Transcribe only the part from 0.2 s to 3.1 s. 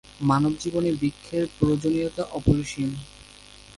মানবজীবনে বৃক্ষের প্রয়োজনীয়তা অপরিসীম।